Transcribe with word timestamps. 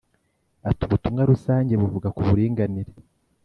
Ati 0.69 0.81
“Ubutumwa 0.87 1.21
rusange 1.31 1.73
buvuga 1.81 2.07
ku 2.15 2.21
buringanire 2.27 2.91